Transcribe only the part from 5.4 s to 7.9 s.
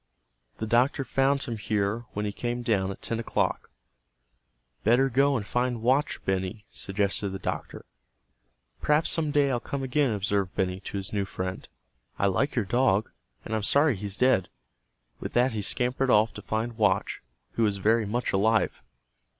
find Watch, Benny," suggested the doctor.